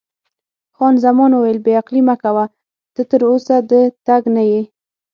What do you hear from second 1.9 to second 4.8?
مه کوه، ته تراوسه د تګ نه یې.